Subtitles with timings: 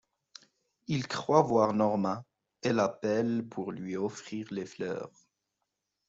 [0.87, 2.25] Il croit voir Norma
[2.63, 5.11] et l'appelle pour lui offrir les fleurs.